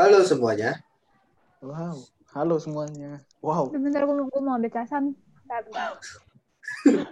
Halo 0.00 0.24
semuanya. 0.24 0.80
Wow, 1.60 2.00
halo 2.32 2.56
semuanya. 2.56 3.20
Wow. 3.44 3.68
Bentar, 3.68 4.08
gue, 4.08 4.16
gue 4.16 4.40
mau 4.40 4.56
ambil 4.56 4.72
casan. 4.72 5.12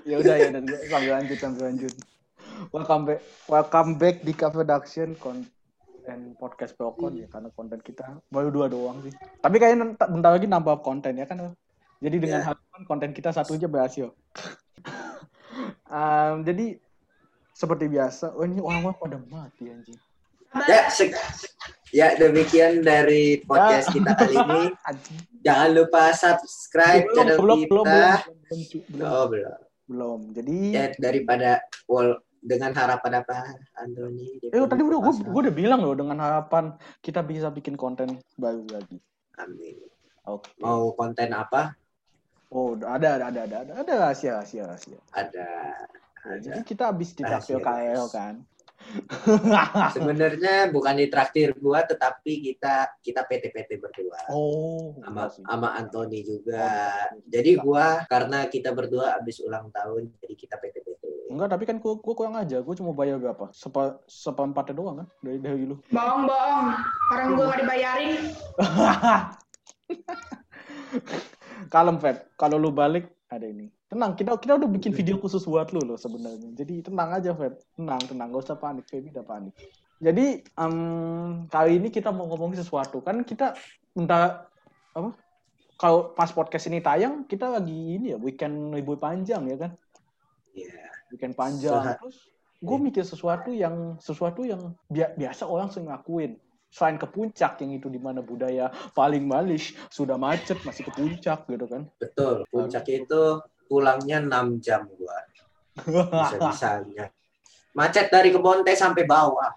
Ya 0.08 0.16
udah 0.16 0.40
ya 0.40 0.48
dan 0.56 0.64
sambil 0.88 1.20
lanjut 1.20 1.36
sambil 1.36 1.68
lanjut. 1.68 1.92
Welcome 2.72 3.04
back, 3.04 3.20
welcome 3.44 4.00
back 4.00 4.24
di 4.24 4.32
Cafe 4.32 4.64
Production 4.64 5.12
konten 5.20 6.32
podcast 6.40 6.72
Procon 6.80 7.20
ya 7.20 7.28
karena 7.28 7.52
konten 7.52 7.76
kita 7.84 8.24
baru 8.32 8.48
dua 8.48 8.72
doang 8.72 9.04
sih. 9.04 9.12
Tapi 9.36 9.60
kayaknya 9.60 9.92
ntar- 9.92 10.08
bentar 10.08 10.32
lagi 10.32 10.48
nambah 10.48 10.80
konten 10.80 11.20
ya 11.20 11.28
kan. 11.28 11.52
Jadi 12.00 12.16
dengan 12.16 12.40
Ya. 12.40 12.56
harapan 12.56 12.82
konten 12.88 13.10
kita 13.12 13.36
satu 13.36 13.52
aja 13.52 13.68
berhasil. 13.68 14.16
Em, 15.92 16.40
jadi 16.40 16.80
seperti 17.52 17.84
biasa, 17.84 18.32
oh 18.32 18.48
ini 18.48 18.64
orang-orang 18.64 18.96
pada 18.96 19.16
mati 19.28 19.68
anjing. 19.68 20.00
Ya, 20.64 20.88
ya 21.90 22.14
demikian 22.14 22.84
dari 22.84 23.40
podcast 23.42 23.92
kita 23.92 24.12
kali 24.14 24.36
ini. 24.36 24.62
Anjing. 24.88 25.18
Jangan 25.42 25.70
lupa 25.72 26.02
subscribe 26.12 27.04
Belum, 27.06 27.16
channel 27.16 27.36
belum, 27.38 27.58
kita. 27.58 27.70
belum, 27.70 27.86
belum, 27.86 28.20
belum, 28.90 29.06
Oh 29.08 29.24
belum. 29.30 29.58
belum. 29.88 30.18
Jadi 30.36 30.56
Ya 30.74 30.84
daripada 30.98 31.62
wall 31.88 32.18
dengan 32.38 32.70
harapan 32.70 33.12
apa, 33.24 33.36
Anthony? 33.78 34.38
Eh 34.46 34.62
tadi 34.66 34.82
udah 34.84 34.98
gue 35.02 35.14
gue 35.26 35.40
udah 35.48 35.54
bilang 35.54 35.80
loh 35.82 35.94
dengan 35.96 36.18
harapan 36.20 36.74
kita 37.02 37.22
bisa 37.24 37.48
bikin 37.50 37.74
konten 37.74 38.18
baru 38.36 38.62
lagi. 38.68 38.98
Amin. 39.40 39.78
Oke. 40.28 40.50
Mau 40.60 40.92
konten 40.94 41.32
apa? 41.32 41.72
Oh 42.48 42.72
ada 42.80 43.20
ada 43.20 43.24
ada 43.28 43.40
ada 43.44 43.56
ada 43.64 43.72
ada 43.84 43.92
rahasia 44.08 44.40
rahasia 44.40 44.64
rahasia. 44.68 44.98
Ada. 45.12 45.48
Ada. 46.18 46.38
jadi 46.42 46.60
kita 46.66 46.90
habis 46.92 47.14
ditraktir 47.14 47.62
Rahasia, 47.62 47.94
KL 47.94 48.04
kan. 48.10 48.34
Sebenarnya 49.96 50.72
bukan 50.72 50.96
di 50.96 51.06
traktir 51.12 51.52
gua, 51.60 51.84
tetapi 51.84 52.40
kita 52.40 52.88
kita 53.04 53.28
PT-PT 53.28 53.80
berdua. 53.80 54.20
oh. 54.32 54.96
sama 55.04 55.28
iya 55.28 55.44
sama 55.44 55.68
Anthony 55.76 56.24
juga. 56.24 56.88
Oh, 57.12 57.20
Jadi 57.28 57.50
gua 57.60 58.08
karena 58.08 58.48
kita 58.48 58.72
berdua 58.72 59.20
habis 59.20 59.40
ulang 59.44 59.68
tahun, 59.72 60.08
jadi 60.20 60.34
kita 60.34 60.56
PT-PT. 60.56 61.04
Enggak 61.28 61.52
tapi 61.52 61.68
kan 61.68 61.76
gue 61.76 61.92
gue 62.00 62.14
kurang 62.16 62.40
aja. 62.40 62.64
Gue 62.64 62.72
cuma 62.72 62.96
bayar 62.96 63.20
berapa? 63.20 63.52
Sepa 63.52 64.00
seperempatnya 64.08 64.72
doang 64.72 65.04
kan 65.04 65.08
dari 65.20 65.36
dari 65.36 65.68
lu. 65.68 65.76
Bohong, 65.92 66.24
bohong. 66.24 66.66
Orang 67.12 67.28
gue 67.36 67.44
gak 67.44 67.60
dibayarin. 67.60 68.16
Kalem 71.72 72.00
Fed. 72.00 72.32
Kalau 72.40 72.56
lu 72.56 72.72
balik 72.72 73.12
ada 73.28 73.44
ini. 73.44 73.68
Tenang, 73.88 74.12
kita 74.20 74.36
kita 74.36 74.60
udah 74.60 74.68
bikin 74.68 74.92
video 74.92 75.16
khusus 75.16 75.48
buat 75.48 75.72
lu 75.72 75.80
loh 75.80 75.96
sebenarnya. 75.96 76.52
Jadi 76.52 76.84
tenang 76.84 77.08
aja 77.08 77.32
Fed. 77.32 77.56
Tenang, 77.72 78.00
tenang, 78.04 78.28
gak 78.28 78.44
usah 78.44 78.60
panik. 78.60 78.84
Feby 78.84 79.08
udah 79.16 79.24
panik. 79.24 79.56
Jadi 79.98 80.44
em, 80.44 80.76
kali 81.48 81.80
ini 81.80 81.88
kita 81.88 82.12
mau 82.12 82.28
ngomongin 82.28 82.60
sesuatu 82.60 83.00
kan 83.00 83.24
kita 83.24 83.56
entah 83.96 84.46
apa? 84.92 85.10
Kalau 85.78 86.12
pas 86.12 86.28
podcast 86.30 86.68
ini 86.68 86.84
tayang 86.84 87.24
kita 87.24 87.48
lagi 87.48 87.96
ini 87.96 88.12
ya 88.12 88.18
weekend 88.20 88.76
libur 88.76 89.00
panjang 89.00 89.48
ya 89.48 89.56
kan? 89.56 89.70
Iya. 90.52 90.84
Weekend 91.08 91.34
panjang. 91.34 91.82
Sehat. 91.82 91.96
Terus 92.04 92.18
gue 92.58 92.76
mikir 92.78 93.04
sesuatu 93.06 93.50
yang 93.54 93.96
sesuatu 94.02 94.44
yang 94.44 94.76
bia- 94.92 95.16
biasa 95.16 95.48
orang 95.48 95.72
sering 95.72 95.88
ngakuin. 95.88 96.36
Selain 96.68 97.00
ke 97.00 97.08
puncak 97.08 97.56
yang 97.64 97.80
itu 97.80 97.88
di 97.88 97.96
mana 97.96 98.20
budaya 98.20 98.68
paling 98.92 99.24
malis 99.24 99.72
sudah 99.88 100.20
macet 100.20 100.60
masih 100.68 100.84
ke 100.84 100.92
puncak 100.92 101.48
gitu 101.48 101.64
kan. 101.64 101.88
Betul. 101.96 102.44
Puncak 102.52 102.84
itu 102.92 103.40
pulangnya 103.68 104.18
6 104.24 104.64
jam 104.64 104.88
gua. 104.96 105.18
Bisa-bisanya. 105.84 107.12
Macet 107.78 108.10
dari 108.10 108.34
Kebonte 108.34 108.74
sampai 108.74 109.06
bawah. 109.06 109.52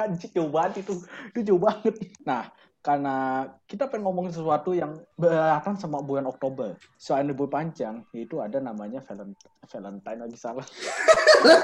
Anjing 0.00 0.32
jauh 0.32 0.48
banget 0.48 0.86
itu. 0.86 0.94
Itu 1.34 1.40
jauh 1.52 1.60
banget. 1.60 1.94
Nah, 2.24 2.48
karena 2.84 3.48
kita 3.64 3.88
pengen 3.88 4.04
ngomongin 4.04 4.36
sesuatu 4.36 4.76
yang 4.76 5.00
berkaitan 5.16 5.80
sama 5.80 6.04
bulan 6.04 6.28
Oktober. 6.28 6.76
Selain 7.00 7.24
libur 7.24 7.48
panjang, 7.48 8.04
yaitu 8.12 8.44
ada 8.44 8.60
namanya 8.60 9.00
Valentine, 9.00 9.56
Valentine 9.64 10.20
lagi 10.20 10.36
salah. 10.36 10.68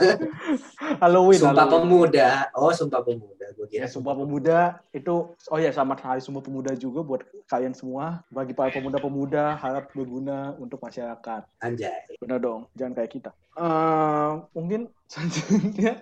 Halloween. 1.05 1.45
Sumpah 1.45 1.69
Halloween. 1.69 2.09
Pemuda. 2.09 2.29
Oh, 2.57 2.73
Sumpah 2.73 3.05
Pemuda. 3.05 3.47
Ya, 3.53 3.67
kira 3.69 3.87
Sumpah 3.93 4.17
Pemuda 4.17 4.81
itu, 4.97 5.37
oh 5.37 5.59
ya 5.61 5.69
sama 5.77 5.93
Hari 5.93 6.25
Sumpah 6.25 6.41
Pemuda 6.41 6.73
juga 6.73 7.05
buat 7.05 7.21
kalian 7.53 7.77
semua. 7.77 8.25
Bagi 8.33 8.57
para 8.57 8.73
pemuda-pemuda 8.73 9.61
harap 9.61 9.93
berguna 9.93 10.57
untuk 10.57 10.81
masyarakat. 10.81 11.45
Anjay. 11.61 12.17
Bener 12.17 12.41
dong, 12.41 12.65
jangan 12.73 12.97
kayak 12.97 13.13
kita. 13.13 13.31
Eh, 13.61 14.31
mungkin 14.57 14.89
selanjutnya 15.05 16.01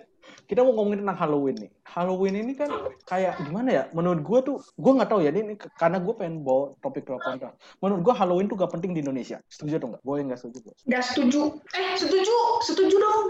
kita 0.49 0.65
mau 0.65 0.73
ngomongin 0.73 1.05
tentang 1.05 1.19
Halloween 1.19 1.55
nih. 1.55 1.69
Halloween 1.85 2.35
ini 2.35 2.53
kan 2.53 2.73
kayak 3.05 3.37
gimana 3.39 3.69
ya? 3.69 3.83
Menurut 3.93 4.19
gue 4.19 4.39
tuh, 4.43 4.57
gue 4.73 4.91
nggak 4.91 5.05
tahu 5.07 5.21
ya. 5.21 5.29
Ini, 5.29 5.53
karena 5.77 6.01
gue 6.01 6.09
pengen 6.11 6.41
bawa 6.41 6.73
topik 6.79 7.05
ke 7.05 7.13
kontra. 7.15 7.53
Menurut 7.77 8.01
gue 8.01 8.13
Halloween 8.13 8.49
tuh 8.49 8.57
gak 8.57 8.73
penting 8.73 8.91
di 8.91 8.99
Indonesia. 8.99 9.37
Setuju 9.45 9.77
atau 9.77 9.87
nggak? 9.87 10.01
Boleh 10.01 10.21
nggak 10.25 10.41
setuju? 10.41 10.73
Gak 10.83 11.03
setuju. 11.05 11.41
Eh, 11.71 11.93
setuju. 11.95 12.35
Setuju 12.65 12.95
dong. 12.97 13.23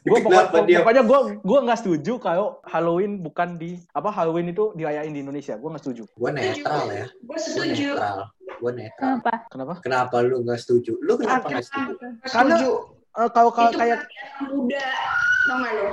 Gue 0.00 0.22
pokoknya, 0.22 0.62
dia- 0.64 0.78
pokoknya 0.80 1.02
gue 1.04 1.18
gue 1.42 1.58
nggak 1.60 1.78
setuju 1.78 2.12
kalau 2.16 2.62
Halloween 2.64 3.18
bukan 3.20 3.58
di 3.58 3.76
apa 3.92 4.08
Halloween 4.08 4.48
itu 4.48 4.72
dirayain 4.72 5.10
di 5.10 5.20
Indonesia. 5.20 5.58
Gue 5.58 5.68
nggak 5.68 5.84
setuju. 5.84 6.06
Gua 6.14 6.30
netral 6.30 6.86
ya. 6.88 7.04
Gue 7.18 7.28
Gua 7.28 7.36
setuju. 7.36 7.88
netral. 7.92 8.18
Gua 8.56 8.72
netral. 8.72 9.04
Kenapa? 9.04 9.32
Kenapa? 9.50 9.74
Kenapa 9.82 10.16
lu 10.22 10.40
nggak 10.40 10.56
setuju? 10.56 10.96
Lu 11.02 11.18
kenapa 11.18 11.44
Ah, 11.44 11.50
nggak 11.50 11.66
setuju? 11.66 11.92
Gak 11.98 12.30
Karena- 12.30 12.58
Eh, 13.18 13.30
kalau 13.34 13.50
kalau 13.50 13.70
Itu 13.74 13.78
kayak 13.82 13.98
muda. 14.46 14.84
Tau 15.48 15.56
gak 15.64 15.72
lo? 15.74 15.86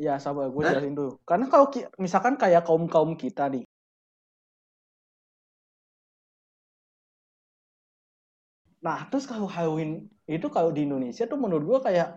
Ya 0.00 0.14
sabar, 0.16 0.48
gue 0.48 0.62
Hah? 0.64 0.72
jelasin 0.72 0.94
dulu. 0.96 1.12
Karena 1.28 1.46
kalau 1.52 1.66
ki- 1.68 1.88
misalkan 2.00 2.34
kayak 2.40 2.64
kaum 2.64 2.88
kaum 2.88 3.12
kita 3.22 3.44
nih, 3.52 3.64
nah 8.80 9.04
terus 9.12 9.28
kalau 9.28 9.44
Halloween 9.48 10.08
itu 10.24 10.46
kalau 10.48 10.70
di 10.72 10.86
Indonesia 10.88 11.24
tuh 11.28 11.36
menurut 11.36 11.64
gue 11.68 11.78
kayak 11.90 12.08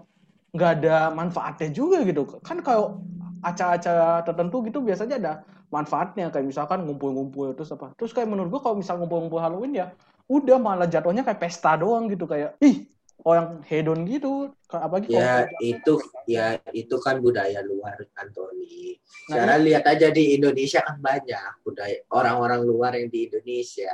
nggak 0.56 0.72
ada 0.80 0.96
manfaatnya 1.12 1.70
juga 1.74 2.04
gitu. 2.08 2.24
Kan 2.46 2.62
kalau 2.64 3.04
acara-acara 3.44 4.24
tertentu 4.24 4.64
gitu 4.68 4.80
biasanya 4.80 5.16
ada 5.20 5.34
manfaatnya 5.74 6.32
kayak 6.32 6.48
misalkan 6.48 6.86
ngumpul-ngumpul 6.88 7.52
terus 7.58 7.72
apa. 7.76 7.92
Terus 8.00 8.12
kayak 8.16 8.30
menurut 8.32 8.50
gue 8.54 8.62
kalau 8.64 8.78
misal 8.80 8.96
ngumpul-ngumpul 9.02 9.42
Halloween 9.44 9.74
ya 9.76 9.88
udah 10.32 10.58
malah 10.62 10.88
jatuhnya 10.88 11.28
kayak 11.28 11.42
pesta 11.44 11.76
doang 11.76 12.08
gitu 12.08 12.24
kayak 12.30 12.56
ih 12.64 12.88
orang 13.24 13.64
hedon 13.68 14.04
gitu. 14.04 14.52
Apalagi 14.68 15.12
kalau- 15.12 15.20
Ya 15.20 15.36
itu 15.60 15.94
ya 16.28 16.46
itu 16.72 16.96
kan 17.00 17.20
budaya 17.20 17.64
luar 17.64 17.96
Anthony. 18.20 19.00
Nah, 19.32 19.40
Sekarang 19.40 19.62
lihat 19.64 19.84
aja 19.88 20.08
di 20.12 20.36
Indonesia 20.36 20.80
kan 20.84 20.98
banyak 21.00 21.52
budaya 21.64 21.98
orang-orang 22.12 22.62
luar 22.68 22.92
yang 23.00 23.08
di 23.08 23.32
Indonesia. 23.32 23.94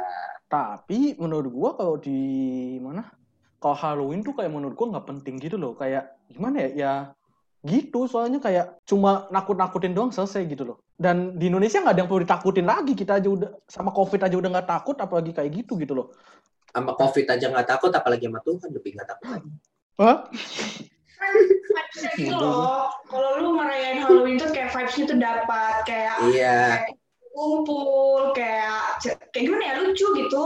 Tapi 0.50 1.14
menurut 1.22 1.52
gua 1.54 1.70
kalau 1.78 1.96
di 2.02 2.20
mana? 2.82 3.06
Kalau 3.60 3.76
Halloween 3.76 4.24
tuh 4.24 4.34
kayak 4.34 4.50
menurut 4.50 4.74
gua 4.74 4.98
nggak 4.98 5.08
penting 5.08 5.36
gitu 5.38 5.60
loh. 5.60 5.76
Kayak 5.76 6.16
gimana 6.32 6.66
ya? 6.66 6.70
Ya 6.74 6.94
gitu. 7.60 8.08
Soalnya 8.08 8.40
kayak 8.40 8.80
cuma 8.88 9.28
nakut-nakutin 9.30 9.92
doang 9.92 10.16
selesai 10.16 10.48
gitu 10.48 10.64
loh. 10.64 10.78
Dan 10.96 11.36
di 11.36 11.52
Indonesia 11.52 11.84
nggak 11.84 11.94
ada 11.94 12.02
yang 12.02 12.10
perlu 12.10 12.24
ditakutin 12.24 12.66
lagi. 12.66 12.96
Kita 12.96 13.20
aja 13.20 13.28
udah 13.28 13.50
sama 13.68 13.92
COVID 13.92 14.26
aja 14.26 14.36
udah 14.40 14.50
nggak 14.58 14.70
takut, 14.70 14.96
apalagi 14.96 15.36
kayak 15.36 15.52
gitu 15.54 15.76
gitu 15.76 15.92
loh. 15.94 16.08
Sama 16.70 16.92
COVID 16.94 17.26
aja 17.28 17.46
nggak 17.50 17.68
takut, 17.68 17.92
apalagi 17.92 18.30
sama 18.30 18.40
Tuhan 18.42 18.70
lebih 18.70 18.92
nggak 18.96 19.10
takut 19.10 19.28
lagi. 19.34 19.50
Hah? 20.00 20.18
Gitu 22.16 22.32
loh. 22.32 22.88
Kalau 23.10 23.30
lu 23.44 23.50
ngerayain 23.60 24.00
Halloween 24.00 24.40
tuh 24.40 24.50
kayak 24.52 24.72
vibes-nya 24.72 25.06
tuh 25.10 25.18
dapat. 25.20 25.76
Kayak 25.84 26.16
Iya, 26.32 26.60
kumpul. 27.34 28.32
Kayak 28.32 29.02
kayak 29.34 29.44
gimana 29.44 29.64
ya? 29.66 29.74
Lucu 29.84 30.08
gitu. 30.16 30.44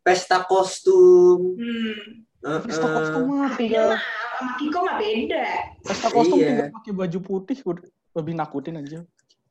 pesta 0.00 0.48
kostum. 0.48 1.60
Hmm. 1.60 2.24
Heeh. 2.40 2.60
Pesta 2.64 2.88
kostum 2.88 3.22
mah 3.28 3.52
Beda 3.52 3.56
tinggal 3.60 3.84
mah. 3.92 4.02
Sama 4.40 4.52
Kiko 4.56 4.78
mah 4.80 4.96
beda. 4.96 5.44
pesta 5.84 6.08
kostum 6.08 6.36
Iya. 6.40 6.46
tinggal 6.48 6.68
pakai 6.72 6.92
baju 6.96 7.18
putih 7.20 7.58
udah 7.68 7.84
lebih 8.16 8.32
nakutin 8.34 8.74
aja. 8.80 8.98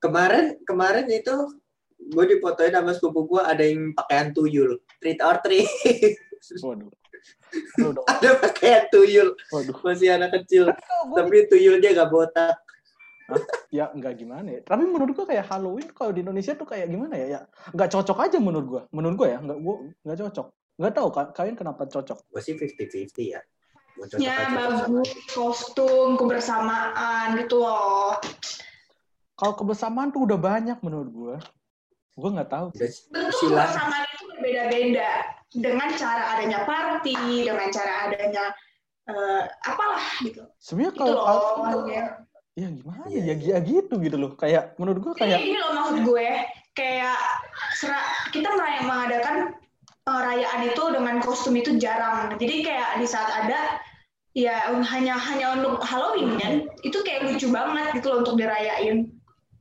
Kemarin 0.02 0.58
kemarin 0.66 1.06
itu 1.06 1.36
gue 2.00 2.24
dipotoin 2.26 2.72
sama 2.72 2.96
sepupu 2.96 3.28
gue 3.28 3.42
ada 3.44 3.62
yang 3.62 3.92
pakaian 3.94 4.32
tuyul, 4.32 4.80
treat 4.98 5.20
or 5.20 5.38
treat. 5.40 5.68
Waduh. 6.66 6.90
Aduh, 7.84 8.04
ada 8.16 8.30
pakaian 8.40 8.88
tuyul, 8.88 9.36
Waduh. 9.52 9.76
masih 9.84 10.16
anak 10.16 10.32
kecil, 10.40 10.72
gua 11.12 11.18
tapi 11.20 11.46
tuyulnya 11.46 11.92
gak 11.94 12.10
botak. 12.10 12.56
ya 13.70 13.94
nggak 13.94 14.18
gimana 14.18 14.58
ya 14.58 14.62
tapi 14.66 14.90
menurut 14.90 15.14
gua 15.14 15.30
kayak 15.30 15.46
Halloween 15.46 15.86
kalau 15.94 16.10
di 16.10 16.26
Indonesia 16.26 16.58
tuh 16.58 16.66
kayak 16.66 16.90
gimana 16.90 17.14
ya 17.14 17.28
ya 17.30 17.40
nggak 17.70 17.94
cocok 17.94 18.26
aja 18.26 18.42
menurut 18.42 18.66
gua 18.66 18.82
menurut 18.90 19.22
gua 19.22 19.30
ya 19.30 19.38
nggak 19.38 19.60
gua 19.62 19.76
nggak 20.02 20.18
cocok 20.18 20.48
nggak 20.82 20.94
tahu 20.98 21.08
ka- 21.14 21.32
kalian 21.38 21.54
kenapa 21.54 21.86
cocok 21.86 22.18
Gue 22.26 22.42
sih 22.42 22.58
50-50 22.58 23.30
ya. 23.30 23.42
Mau 24.02 24.10
cocok 24.10 24.18
Ya 24.18 24.34
aja 24.34 24.50
cocok 24.50 24.58
bagus. 24.90 25.08
Kostum, 25.30 26.10
kebersamaan 26.18 27.38
gitu 27.38 27.62
loh. 27.62 28.18
kalau 29.38 29.54
kebersamaan 29.54 30.10
tuh 30.10 30.26
udah 30.26 30.40
banyak 30.42 30.82
menurut 30.82 31.10
gua 31.14 31.36
gua 32.20 32.30
nggak 32.36 32.52
tahu 32.52 32.66
Bentuk 32.76 33.34
silah. 33.34 33.66
kebersamaan 33.66 34.04
itu 34.06 34.24
berbeda-beda. 34.30 35.10
Dengan 35.50 35.90
cara 35.96 36.24
adanya 36.36 36.60
party, 36.62 37.16
dengan 37.42 37.68
cara 37.70 37.94
adanya 38.06 38.44
eh, 39.10 39.42
apalah 39.66 40.06
gitu. 40.22 40.46
sebenarnya 40.62 40.94
kalau 40.94 41.10
loh. 41.10 41.24
kalau- 41.26 41.58
maksudnya. 41.66 42.04
ya 42.54 42.68
gimana 42.70 43.02
Iya, 43.08 43.22
ya, 43.26 43.36
ya 43.40 43.58
gitu 43.64 43.94
gitu 43.98 44.18
loh 44.20 44.36
kayak 44.36 44.78
menurut 44.78 45.00
gua 45.02 45.14
Kayak 45.16 45.40
kayak 45.40 45.48
ini 45.48 45.58
loh 45.58 45.72
maksud 45.74 45.98
gue, 46.04 46.28
kayak 46.76 47.18
sera- 47.74 48.10
kita 48.30 48.50
meraya- 48.52 48.86
mengadakan 48.86 49.36
eh, 50.06 50.22
rayaan 50.22 50.62
itu 50.64 50.84
dengan 50.92 51.16
kostum 51.20 51.54
itu 51.54 51.74
jarang. 51.78 52.36
Jadi 52.36 52.56
kayak 52.62 52.98
di 52.98 53.08
saat 53.08 53.30
ada 53.30 53.82
ya 54.34 54.70
hanya 54.78 55.18
hanya 55.18 55.58
untuk 55.58 55.82
Halloween 55.82 56.38
kan, 56.38 56.54
itu 56.82 56.98
kayak 57.02 57.26
lucu 57.26 57.50
banget 57.50 57.98
gitu 57.98 58.14
loh 58.14 58.22
untuk 58.22 58.38
dirayain. 58.38 59.10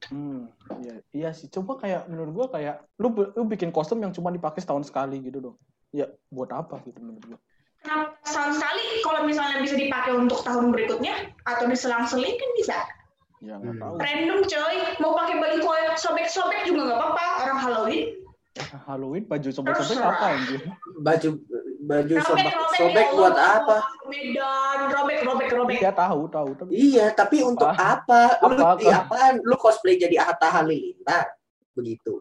hmm, 0.06 0.46
iya, 0.80 0.94
iya 1.10 1.30
sih 1.30 1.48
coba 1.48 1.76
kayak 1.76 2.06
menurut 2.06 2.32
gua 2.32 2.46
kayak 2.50 2.80
lu 2.96 3.08
lu 3.12 3.42
bikin 3.44 3.69
kostum 3.69 3.98
yang 3.98 4.10
cuma 4.10 4.28
dipakai 4.28 4.58
setahun 4.58 4.84
sekali 4.84 5.20
gitu 5.20 5.38
dong 5.40 5.56
ya 5.90 6.04
buat 6.28 6.48
apa 6.48 6.80
gitu 6.82 6.98
menurut 6.98 7.25
gua 7.26 7.38
Kenapa 7.78 8.19
setahun 8.22 8.52
sekali 8.54 8.84
kalau 9.00 9.20
misalnya 9.22 9.58
bisa 9.58 9.75
dipakai 9.75 10.12
untuk 10.12 10.42
tahun 10.42 10.70
berikutnya 10.70 11.14
atau 11.44 11.64
diselang-seling 11.64 12.34
kan 12.34 12.50
bisa. 12.54 12.76
ya 13.38 13.54
nggak 13.54 13.70
Hmm. 13.70 13.80
tahu 13.80 13.94
Random 13.96 14.40
coy, 14.42 14.75
mau 14.98 15.14
pakai 15.14 15.34
baju 15.36 15.58
koyak 15.62 15.94
sobek-sobek 15.94 16.66
juga 16.66 16.81
nggak 16.84 16.98
apa-apa 16.98 17.24
orang 17.40 17.58
Halloween. 17.60 18.02
Halloween 18.82 19.24
baju 19.24 19.48
sobek-sobek 19.48 19.94
Terserah. 19.94 20.10
apa 20.12 20.26
anjir 20.34 20.60
Baju 20.98 21.28
baju 21.88 22.14
sobek 22.20 22.52
Robek-robek 22.52 22.76
sobek 22.76 23.06
ya 23.08 23.17
buat 23.17 23.37
apa? 23.37 23.76
Medan, 24.05 24.79
robek-robek-robek. 24.93 25.76
Iya 25.81 25.90
tahu 25.96 26.20
tahu 26.29 26.49
tapi 26.55 26.70
Iya, 26.76 27.06
tapi 27.17 27.37
untuk 27.40 27.64
apa? 27.73 28.37
Lu 28.44 28.55
Apa? 28.61 28.76
apaan? 28.93 29.35
Lu 29.40 29.56
cosplay 29.56 29.96
jadi 29.96 30.20
Atta 30.20 30.52
Halilintar 30.52 31.32
begitu. 31.73 32.20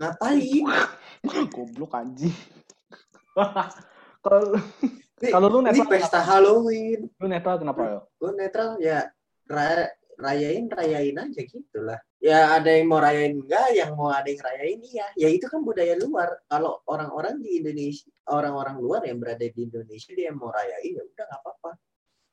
Ngapain? 0.00 0.40
goblok 1.54 1.92
anjing. 1.92 2.32
kalau 4.24 4.56
Ini- 5.20 5.32
kalau 5.32 5.48
lu 5.48 5.58
Ini 5.60 5.72
netral 5.72 5.88
pesta 5.92 6.20
Halloween. 6.20 7.00
lu 7.16 7.26
netral 7.28 7.56
kenapa 7.60 7.82
ya? 7.84 8.00
Gue 8.16 8.30
netral 8.32 8.68
ya 8.80 8.98
ra- 9.44 9.92
rayain 10.16 10.68
rayain 10.68 11.16
aja 11.16 11.40
gitu 11.40 11.78
lah. 11.80 12.00
Ya 12.26 12.58
ada 12.58 12.70
yang 12.74 12.90
mau 12.90 12.98
rayain 12.98 13.38
enggak, 13.38 13.70
yang 13.70 13.94
mau 13.94 14.10
ada 14.10 14.26
yang 14.26 14.42
rayain 14.42 14.82
iya. 14.82 15.06
Ya 15.14 15.28
itu 15.30 15.46
kan 15.46 15.62
budaya 15.62 15.94
luar. 15.94 16.42
Kalau 16.50 16.82
orang-orang 16.90 17.38
di 17.38 17.62
Indonesia, 17.62 18.10
orang-orang 18.26 18.76
luar 18.82 19.06
yang 19.06 19.22
berada 19.22 19.46
di 19.46 19.60
Indonesia 19.62 20.10
dia 20.10 20.34
yang 20.34 20.38
mau 20.42 20.50
rayain 20.50 20.90
ya 20.98 21.02
udah 21.06 21.24
nggak 21.30 21.40
apa-apa. 21.46 21.70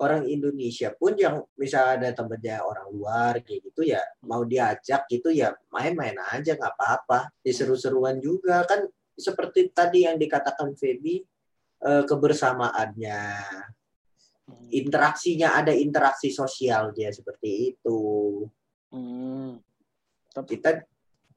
Orang 0.02 0.26
Indonesia 0.26 0.90
pun 0.98 1.14
yang 1.14 1.46
misal 1.54 1.94
ada 1.94 2.10
temennya 2.10 2.66
orang 2.66 2.90
luar 2.90 3.34
kayak 3.46 3.70
gitu 3.70 3.86
ya 3.86 4.02
mau 4.26 4.42
diajak 4.42 5.06
gitu 5.06 5.30
ya 5.30 5.54
main-main 5.70 6.18
aja 6.34 6.58
nggak 6.58 6.74
apa-apa. 6.74 7.30
Ya 7.46 7.54
seru-seruan 7.54 8.18
juga 8.18 8.66
kan 8.66 8.90
seperti 9.14 9.70
tadi 9.70 10.10
yang 10.10 10.18
dikatakan 10.18 10.74
Feby 10.74 11.22
eh, 11.86 12.04
kebersamaannya 12.10 13.22
interaksinya 14.74 15.54
ada 15.62 15.70
interaksi 15.70 16.34
sosial 16.34 16.90
dia 16.98 17.14
seperti 17.14 17.78
itu 17.78 18.02
Hmm. 18.94 19.58
Tapi 20.34 20.48
kita 20.52 20.70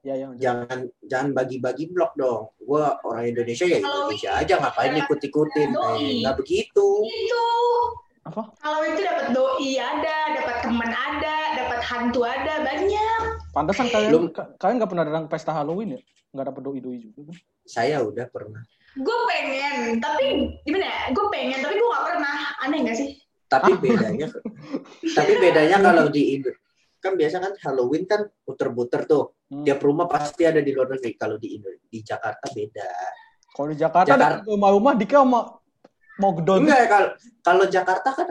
ya 0.00 0.14
yang 0.16 0.32
jangan 0.36 0.78
jangan 1.02 1.28
bagi-bagi 1.32 1.90
blok 1.90 2.14
dong 2.14 2.48
gua 2.58 2.96
orang 3.02 3.28
Indonesia 3.28 3.66
ya 3.66 3.78
Kalau 3.78 4.06
Indonesia 4.06 4.30
aja 4.32 4.54
ngapain 4.56 4.94
ikut-ikutin 4.96 5.70
eh, 5.74 6.12
nggak 6.22 6.36
begitu 6.38 6.86
Itu 7.02 7.44
apa? 8.22 8.42
kalau 8.56 8.82
itu 8.82 9.00
dapat 9.00 9.30
doi 9.30 9.76
ada, 9.76 10.18
dapat 10.34 10.56
teman 10.58 10.90
ada, 10.90 11.36
dapat 11.54 11.78
hantu 11.80 12.22
ada, 12.22 12.58
banyak. 12.60 13.20
Pantesan 13.50 13.86
kalian 13.86 14.10
Belum- 14.10 14.30
ka- 14.30 14.50
kalian 14.58 14.76
nggak 14.78 14.90
pernah 14.90 15.04
datang 15.06 15.24
pesta 15.26 15.52
Halloween 15.52 15.94
ya? 15.94 16.00
Nggak 16.34 16.46
dapat 16.50 16.60
doi-doi 16.64 16.98
juga 17.00 17.20
kan? 17.30 17.36
saya 17.66 17.98
udah 17.98 18.26
pernah 18.26 18.62
Gue 18.96 19.18
pengen, 19.28 20.00
tapi 20.00 20.24
gimana 20.64 20.86
ya? 20.86 21.00
Gue 21.12 21.26
pengen, 21.28 21.60
tapi 21.60 21.76
gue 21.76 21.84
gak 21.86 22.06
pernah. 22.08 22.36
Aneh 22.62 22.78
gak 22.82 22.96
sih? 22.96 23.10
tapi 23.46 23.78
bedanya 23.78 24.26
tapi 25.18 25.32
bedanya 25.38 25.78
kalau 25.78 26.10
di 26.10 26.34
Indo 26.34 26.50
kan 26.98 27.12
biasa 27.14 27.36
kan 27.38 27.52
Halloween 27.60 28.04
kan 28.04 28.24
muter-muter 28.42 29.04
tuh 29.04 29.34
Hmm. 29.46 29.62
tiap 29.62 29.78
rumah 29.78 30.04
pasti 30.04 30.42
ada 30.42 30.58
di 30.58 30.74
luar 30.74 30.90
negeri 30.90 31.14
kalau 31.14 31.38
di 31.38 31.54
Indo 31.54 31.70
di 31.80 32.02
Jakarta 32.02 32.50
beda 32.50 32.90
Kalau 33.48 33.68
di 33.70 33.78
Jakarta, 33.78 34.10
Jakarta. 34.10 34.42
rumah-rumah 34.42 34.92
dikira 34.94 35.22
mau 35.22 35.62
mau 36.16 36.32
gedon. 36.34 36.60
Enggak 36.60 36.82
kalau 36.86 37.08
kalau 37.40 37.64
Jakarta 37.64 38.10
kan 38.10 38.28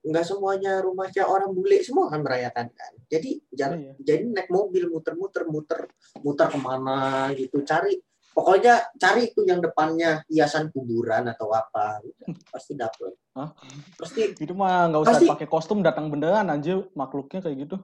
enggak 0.00 0.22
semuanya 0.22 0.78
rumahnya 0.78 1.24
orang 1.24 1.48
bule 1.48 1.80
semua 1.80 2.06
kan 2.06 2.20
merayakan 2.20 2.68
kan. 2.70 2.92
Jadi 3.08 3.40
jangan 3.50 3.78
Iya. 3.80 3.92
jadi 3.98 4.22
naik 4.28 4.46
mobil 4.46 4.84
muter-muter 4.86 5.48
muter 5.48 5.80
muter 6.20 6.46
ke 6.46 6.58
mana 6.60 6.98
gitu 7.32 7.64
cari 7.64 7.96
pokoknya 8.34 8.90
cari 8.98 9.30
itu 9.30 9.46
yang 9.46 9.62
depannya 9.62 10.26
hiasan 10.26 10.74
kuburan 10.74 11.30
atau 11.30 11.48
apa 11.54 12.02
Udah, 12.02 12.28
pasti 12.50 12.74
dapet 12.74 13.14
Hah? 13.34 13.54
pasti 13.94 14.34
Itu 14.36 14.52
mah 14.52 14.90
nggak 14.90 15.02
usah 15.06 15.12
Pasti- 15.16 15.30
pakai 15.30 15.46
kostum 15.46 15.78
datang 15.80 16.10
beneran 16.10 16.50
anjir 16.50 16.86
makhluknya 16.94 17.42
kayak 17.42 17.66
gitu. 17.66 17.76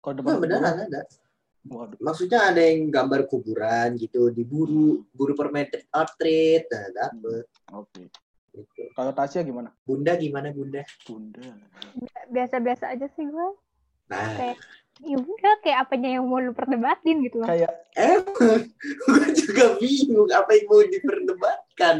Kalau 0.00 0.14
depan 0.20 0.32
Nah, 0.36 0.40
beneran 0.40 0.76
ada 0.88 1.00
Waduh. 1.64 1.96
maksudnya 1.96 2.52
ada 2.52 2.60
yang 2.60 2.92
gambar 2.92 3.24
kuburan 3.24 3.96
gitu 3.96 4.28
diburu 4.28 5.00
buru 5.16 5.32
permen 5.32 5.64
treat 6.20 6.68
nah, 6.68 6.88
dapet 6.92 7.44
Oke. 7.72 8.12
gitu. 8.52 8.82
Kalau 8.92 9.16
Tasya 9.16 9.40
gimana? 9.40 9.72
bunda 9.88 10.12
gimana 10.20 10.52
bunda 10.52 10.84
Bunda. 11.08 11.56
Biasa-biasa 12.28 12.92
aja 12.92 13.08
sih 13.16 13.24
gue. 13.24 13.48
nah 14.12 14.36
Kayak 14.36 14.60
ya 15.02 15.18
udah 15.18 15.54
kayak 15.64 15.88
apanya 15.88 16.20
yang 16.20 16.24
mau 16.30 16.38
lu 16.38 16.54
perdebatin 16.54 17.26
gitu 17.26 17.42
loh. 17.42 17.48
Kayak 17.50 17.72
emang 17.98 18.62
gue 19.10 19.26
juga 19.34 19.64
bingung 19.82 20.30
apa 20.30 20.50
yang 20.54 20.66
mau 20.70 20.82
diperdebatkan 20.86 21.96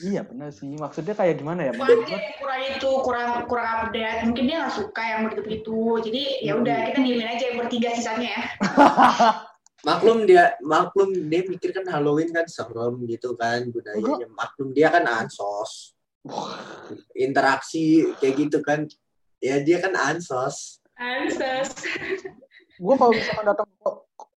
iya 0.00 0.24
bener 0.24 0.48
sih. 0.48 0.72
Maksudnya 0.80 1.12
kayak 1.12 1.44
gimana 1.44 1.68
ya? 1.68 1.72
Mungkin 1.76 2.00
kurang 2.40 2.62
itu, 2.64 2.90
kurang 3.04 3.28
kurang 3.44 3.68
update. 3.88 4.24
Mungkin 4.32 4.44
dia 4.48 4.56
gak 4.64 4.74
suka 4.80 5.02
yang 5.04 5.20
begitu-begitu. 5.28 5.78
Jadi 6.08 6.22
ya 6.40 6.52
udah 6.56 6.76
Hmm. 6.80 6.86
kita 6.88 6.98
diemin 7.04 7.28
aja 7.28 7.44
yang 7.52 7.56
bertiga 7.60 7.88
sisanya 7.92 8.28
ya. 8.32 8.42
maklum 9.80 10.28
dia 10.28 10.60
maklum 10.60 11.08
dia 11.28 11.40
mikir 11.48 11.72
kan 11.72 11.88
Halloween 11.88 12.28
kan 12.36 12.44
serem 12.44 13.00
gitu 13.08 13.32
kan 13.32 13.64
budayanya 13.72 14.28
maklum 14.36 14.76
dia 14.76 14.92
kan 14.92 15.08
ansos 15.08 15.96
interaksi 17.16 18.12
kayak 18.20 18.34
gitu 18.44 18.60
kan 18.60 18.84
ya 19.40 19.56
dia 19.64 19.80
kan 19.80 19.96
ansos 19.96 20.79
Anses. 21.00 21.72
Gue 22.76 22.94
kalau 22.94 23.12
misalkan 23.12 23.46
datang 23.46 23.66
ke 23.66 23.90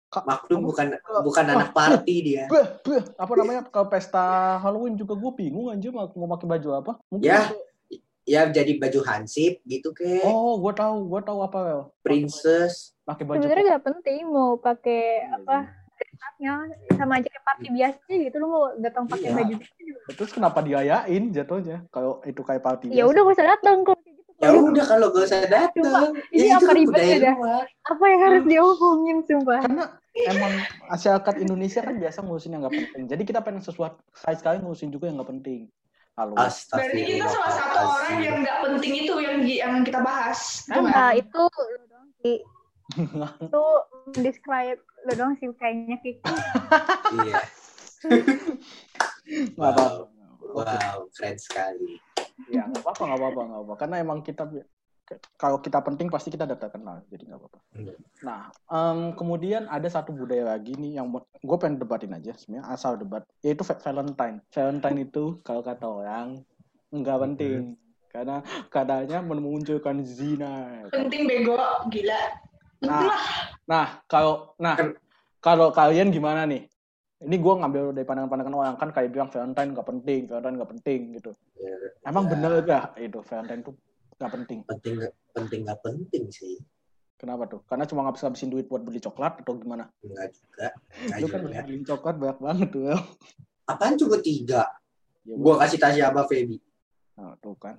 ka- 0.08 0.26
maklum 0.26 0.62
bukan 0.64 0.88
bukan 1.24 1.46
anak 1.48 1.72
party 1.72 2.16
dia 2.22 2.44
Beh, 2.46 2.66
beh, 2.80 3.02
apa 3.16 3.32
namanya 3.34 3.62
ke 3.64 3.82
pesta 3.88 4.26
Halloween 4.58 4.94
juga 4.94 5.14
gue 5.14 5.32
bingung 5.36 5.68
anjir 5.68 5.90
mau 5.90 6.06
mau 6.14 6.30
pakai 6.30 6.48
baju 6.48 6.70
apa? 6.76 6.92
Mungkin 7.08 7.26
Ya. 7.26 7.42
ya 8.22 8.42
jadi 8.46 8.78
baju 8.78 9.02
hansip 9.02 9.58
gitu 9.64 9.90
ke 9.92 10.22
Oh, 10.22 10.60
gue 10.60 10.74
tahu, 10.76 11.10
gue 11.10 11.22
tahu 11.24 11.40
apa 11.42 11.58
Wel. 11.60 11.82
princess 12.02 12.94
Pakai 13.02 13.26
baju 13.26 13.42
Sebenarnya 13.42 13.66
nggak 13.74 13.86
penting 13.88 14.22
mau 14.28 14.54
pakai 14.56 15.26
apa 15.28 15.66
dress-up-nya 15.92 16.54
sama 16.94 17.18
aja 17.18 17.28
kayak 17.28 17.46
party 17.48 17.68
biasa 17.72 18.02
gitu 18.08 18.36
lu 18.38 18.48
mau 18.48 18.66
datang 18.76 19.06
pakai 19.06 19.28
Iya. 19.28 19.36
baju 19.36 19.54
gitu 19.56 19.82
juga. 19.82 20.00
Terus 20.12 20.32
kenapa 20.32 20.60
diayain 20.60 21.24
jatuhnya? 21.30 21.78
Kalau 21.90 22.22
itu 22.22 22.42
kayak 22.42 22.62
party 22.62 22.86
Ya 22.90 23.06
udah 23.06 23.22
gak 23.22 23.34
usah 23.34 23.48
datang 23.48 23.82
gitu. 23.82 24.11
Ya 24.42 24.50
udah 24.58 24.86
kalau 24.90 25.06
gak 25.14 25.26
usah 25.30 25.46
dateng 25.46 26.18
ini 26.34 26.50
ya 26.50 26.58
itu 26.58 26.66
apa 26.66 26.68
kan 26.68 26.76
ribetnya 26.76 26.90
budaya 26.90 27.18
dah? 27.22 27.36
luar 27.38 27.66
Apa 27.86 28.04
yang 28.10 28.22
harus 28.26 28.44
diomongin 28.50 29.18
sumpah? 29.26 29.62
Karena 29.62 29.86
emang 30.18 30.54
masyarakat 30.90 31.36
Indonesia 31.40 31.80
kan 31.86 31.96
biasa 32.02 32.18
ngurusin 32.26 32.52
yang 32.58 32.62
nggak 32.66 32.76
penting. 32.76 33.04
Jadi 33.06 33.24
kita 33.24 33.40
pengen 33.46 33.62
sesuatu 33.62 34.02
sekali 34.12 34.36
sekali 34.42 34.58
ngurusin 34.66 34.90
juga 34.90 35.06
yang 35.08 35.22
nggak 35.22 35.32
penting. 35.38 35.62
Halo. 36.18 36.36
Berarti 36.36 37.02
kita 37.08 37.28
salah 37.30 37.54
satu 37.56 37.80
orang 37.88 38.18
yang 38.20 38.38
nggak 38.44 38.58
penting 38.68 38.94
itu 39.06 39.14
yang 39.22 39.38
yang 39.46 39.74
kita 39.86 40.00
bahas. 40.04 40.68
Nah, 40.68 41.16
itu 41.16 41.42
lu 41.48 41.84
doang 41.88 42.10
sih. 42.26 42.38
itu 43.48 43.66
describe 44.20 44.82
lu 45.08 45.14
doang 45.16 45.34
sih 45.40 45.48
kayaknya 45.56 45.98
Kiki. 46.04 46.34
iya 47.24 47.42
Nggak 49.56 49.72
apa-apa. 49.78 50.21
Wow 50.54 51.08
keren 51.16 51.38
sekali 51.40 51.98
Ya 52.50 52.66
nggak 52.66 52.82
apa-apa, 52.82 53.04
nggak 53.06 53.20
apa-apa, 53.22 53.42
nggak 53.46 53.62
apa. 53.62 53.74
Karena 53.78 53.96
emang 54.02 54.20
kita 54.26 54.44
kalau 55.36 55.60
kita 55.60 55.84
penting 55.84 56.08
pasti 56.08 56.32
kita 56.32 56.48
data 56.48 56.72
kenal, 56.72 57.04
jadi 57.12 57.28
nggak 57.30 57.40
apa-apa. 57.44 57.60
Hmm. 57.76 57.96
Nah, 58.24 58.42
em, 58.72 59.00
kemudian 59.14 59.68
ada 59.68 59.86
satu 59.92 60.16
budaya 60.16 60.56
lagi 60.56 60.74
nih 60.80 60.98
yang 60.98 61.12
gue 61.22 61.58
pengen 61.60 61.78
debatin 61.78 62.16
aja 62.16 62.32
sebenarnya 62.34 62.66
asal 62.72 62.96
debat, 62.96 63.22
yaitu 63.44 63.62
Va- 63.68 63.78
Valentine. 63.78 64.40
Valentine 64.50 64.98
itu 65.04 65.38
kalau 65.44 65.62
kata 65.62 65.86
orang 65.86 66.42
nggak 66.90 67.18
penting 67.30 67.76
karena 68.10 68.42
katanya 68.72 69.20
memunculkan 69.24 70.02
zina. 70.04 70.88
Penting 70.90 71.28
bego, 71.28 71.60
gila. 71.92 72.22
Nah. 72.82 73.12
Nah, 73.70 73.88
kalau 74.10 74.56
nah 74.58 74.76
Kan- 74.80 74.98
kalau 75.44 75.68
kalian 75.70 76.10
gimana 76.10 76.48
nih? 76.48 76.66
Ini 77.22 77.38
gue 77.38 77.54
ngambil 77.54 77.84
dari 77.94 78.02
pandangan-pandangan 78.02 78.56
orang 78.56 78.76
kan 78.76 78.90
kayak 78.90 79.10
bilang 79.10 79.30
Valentine 79.30 79.70
nggak 79.72 79.88
penting, 79.88 80.22
Valentine 80.26 80.56
nggak 80.58 80.72
penting 80.72 81.00
gitu. 81.16 81.32
Ya, 81.54 81.74
Emang 82.04 82.26
Ya. 82.26 82.30
bener 82.34 82.52
gak 82.64 82.84
itu 82.98 83.20
Valentine 83.22 83.62
tuh 83.62 83.74
nggak 84.18 84.32
penting? 84.32 84.60
penting 84.68 84.94
penting 85.32 85.60
nggak 85.64 85.82
penting 85.82 86.24
sih 86.28 86.58
Kenapa 87.16 87.46
tuh? 87.46 87.62
Karena 87.64 87.86
cuma 87.86 88.02
ngabis-ngabisin 88.04 88.50
duit 88.50 88.66
buat 88.66 88.82
beli 88.82 88.98
coklat 88.98 89.38
atau 89.38 89.54
gimana? 89.54 89.86
enggak 90.00 90.34
juga 90.34 90.68
enggak 91.00 91.18
Lu 91.18 91.28
kan 91.28 91.40
juga. 91.40 91.62
beli 91.62 91.82
coklat 91.84 92.16
banyak 92.18 92.40
banget 92.40 92.68
tuh. 92.72 92.84
El. 92.88 93.02
apaan 93.64 93.94
cuma 93.96 94.18
tiga 94.20 94.62
Ya, 95.22 95.38
gua 95.38 95.54
kasih 95.60 95.78
Tasya 95.78 96.10
apa 96.10 96.26
Feby 96.26 96.58
Nah, 97.14 97.38
tuh 97.38 97.54
kan. 97.56 97.78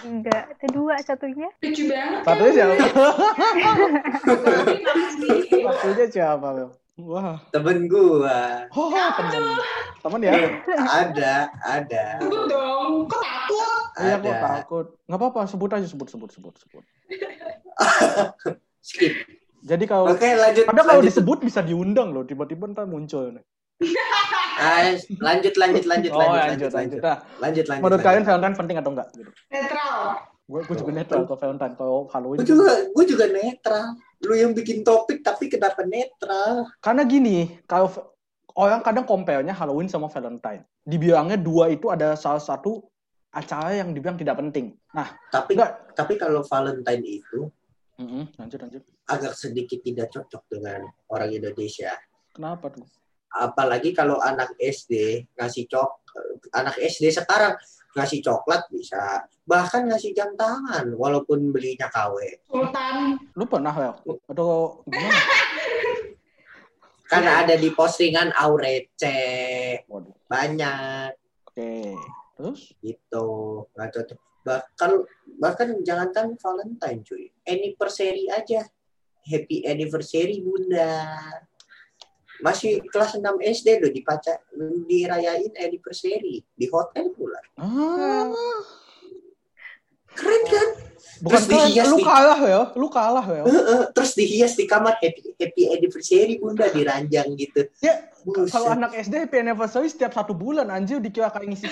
Enggak, 0.00 0.54
kedua 0.60 0.94
satunya. 0.98 1.50
Lucu 1.58 1.82
banget. 1.84 2.22
Satunya 2.22 2.52
siapa? 2.52 2.74
Tapi 4.22 4.74
makasih. 4.78 5.38
Satunya 5.60 6.06
siapa, 6.08 6.46
Bel? 6.52 6.70
Wah. 7.02 7.38
Temen 7.50 7.90
gua 7.90 8.70
Oh, 8.70 8.88
temen. 8.88 9.58
Temen 9.98 10.20
ya? 10.20 10.32
ada, 10.78 11.34
ada, 11.60 12.04
Takut 12.16 12.42
dong. 12.46 12.92
Kok 13.06 13.20
takut? 13.20 13.82
Iya, 13.98 14.14
kok 14.16 14.28
ada. 14.28 14.42
takut. 14.56 14.86
Nggak 15.04 15.18
apa-apa, 15.18 15.40
sebut 15.46 15.70
aja, 15.72 15.86
sebut, 15.86 16.06
sebut, 16.06 16.30
sebut, 16.30 16.54
sebut. 16.56 16.84
Skip. 18.82 19.12
Jadi 19.62 19.84
kalau 19.84 20.10
Oke, 20.10 20.26
lanjut. 20.26 20.64
Padahal 20.64 20.86
kalau 20.88 21.02
disebut 21.02 21.38
bisa 21.40 21.60
diundang 21.60 22.10
loh, 22.10 22.22
tiba-tiba 22.22 22.66
ntar 22.68 22.86
muncul. 22.86 23.30
nih. 23.30 23.44
Ah, 24.54 24.94
lanjut, 25.18 25.54
lanjut, 25.54 25.84
lanjut, 25.86 26.10
Oh, 26.12 26.18
lanjut, 26.18 26.38
lanjut, 26.38 26.70
lanjut, 26.70 26.70
lanjut. 26.70 26.72
lanjut, 26.72 27.00
Nah, 27.00 27.18
lanjut, 27.40 27.64
lanjut. 27.64 27.82
menurut 27.82 27.92
lanjut. 27.94 28.06
kalian 28.06 28.22
Valentine 28.24 28.56
penting 28.56 28.76
atau 28.78 28.90
enggak? 28.90 29.08
Gitu. 29.10 29.30
Netral. 29.48 29.96
Gue, 30.42 30.60
gue 30.60 30.76
juga 30.76 30.92
netral 30.92 31.22
ke 31.24 31.34
Valentine. 31.34 31.74
Kalau 31.74 31.96
Halloween. 32.06 32.38
Gue 32.38 32.46
juga, 32.46 32.72
gue 32.84 33.04
juga 33.06 33.24
netral. 33.28 33.86
Lu 34.22 34.34
yang 34.38 34.54
bikin 34.54 34.86
topik 34.86 35.20
tapi 35.26 35.50
kenapa 35.50 35.82
netral? 35.82 36.70
Karena 36.78 37.02
gini, 37.02 37.58
kalau 37.66 37.90
orang 38.54 38.80
kadang 38.80 39.02
compare-nya 39.02 39.50
Halloween 39.50 39.90
sama 39.90 40.06
Valentine. 40.06 40.62
Dibilangnya 40.86 41.38
dua 41.38 41.70
itu 41.70 41.90
ada 41.90 42.14
salah 42.14 42.42
satu 42.42 42.82
acara 43.32 43.74
yang 43.74 43.90
dibilang 43.90 44.14
tidak 44.18 44.38
penting. 44.38 44.76
Nah, 44.92 45.08
Tapi, 45.32 45.56
enggak. 45.56 45.94
tapi 45.96 46.14
kalau 46.20 46.44
Valentine 46.44 47.02
itu 47.02 47.48
Mm-mm, 47.98 48.28
lanjut, 48.36 48.58
lanjut. 48.60 48.82
agak 49.08 49.32
sedikit 49.34 49.78
tidak 49.82 50.10
cocok 50.12 50.42
dengan 50.50 50.84
orang 51.08 51.30
Indonesia. 51.32 51.92
Kenapa 52.34 52.68
tuh? 52.72 52.84
Apalagi 53.32 53.96
kalau 53.96 54.20
anak 54.20 54.52
SD 54.60 55.24
ngasih 55.36 55.64
cok, 55.68 55.90
anak 56.52 56.76
SD 56.76 57.08
sekarang 57.08 57.56
ngasih 57.92 58.20
coklat 58.24 58.64
bisa, 58.72 59.24
bahkan 59.44 59.84
ngasih 59.88 60.16
jam 60.16 60.32
tangan 60.36 60.92
walaupun 60.96 61.52
belinya 61.52 61.88
KW. 61.92 62.40
Sultan. 62.48 63.20
Lu 63.36 63.44
pernah, 63.44 63.72
Wel? 63.72 63.94
Atau 64.28 64.80
gimana? 64.88 65.20
Karena 67.12 67.44
ada 67.44 67.60
di 67.60 67.68
postingan 67.68 68.32
Aurece 68.32 69.84
banyak 70.24 71.12
Oke. 71.52 71.92
Terus? 72.40 72.72
gitu 72.80 73.26
nggak 73.76 73.90
cocok. 73.92 74.18
Bahkan 74.42 74.90
bahkan 75.36 75.68
jangankan 75.84 76.32
Valentine 76.40 77.04
cuy, 77.04 77.28
anniversary 77.44 78.32
aja. 78.32 78.64
Happy 79.22 79.62
anniversary 79.68 80.40
bunda. 80.40 81.12
Masih 82.42 82.82
kelas 82.90 83.14
6 83.16 83.22
SD 83.38 83.68
loh 83.78 83.90
dipaca 83.94 84.34
dirayain 84.90 85.54
anniversary 85.56 86.42
di 86.42 86.66
hotel 86.66 87.14
pula. 87.14 87.38
Ah. 87.54 88.26
Keren 90.12 90.42
kan? 90.50 90.68
Bukan 91.22 91.38
Terus 91.38 91.46
keren, 91.46 91.70
dihias 91.70 91.86
lu 91.86 91.98
kalah 92.02 92.40
ya, 92.42 92.62
lu 92.74 92.88
kalah 92.90 93.26
ya. 93.30 93.42
Terus 93.94 94.12
dihias 94.18 94.58
di 94.58 94.66
kamar 94.66 94.98
happy 94.98 95.38
happy 95.38 95.62
anniversary 95.70 96.34
bunda 96.42 96.66
di 96.66 96.82
ranjang 96.82 97.30
gitu. 97.38 97.62
Ya, 97.78 98.10
Buset. 98.26 98.50
kalau 98.50 98.74
anak 98.74 98.90
SD 98.98 99.30
happy 99.30 99.38
anniversary 99.38 99.86
setiap 99.86 100.10
satu 100.10 100.34
bulan 100.34 100.66
anjir 100.66 100.98
dikira 100.98 101.30
kayak 101.30 101.46
ngisi. 101.46 101.70